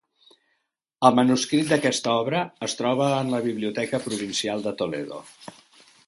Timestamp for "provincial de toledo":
4.07-5.21